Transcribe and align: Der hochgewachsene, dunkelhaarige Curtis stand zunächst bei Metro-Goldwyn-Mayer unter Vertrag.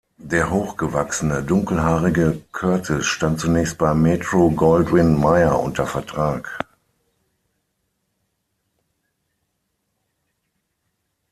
Der 0.23 0.49
hochgewachsene, 0.49 1.43
dunkelhaarige 1.43 2.41
Curtis 2.51 3.05
stand 3.05 3.39
zunächst 3.39 3.77
bei 3.77 3.93
Metro-Goldwyn-Mayer 3.93 5.59
unter 5.61 5.85
Vertrag. 5.85 6.57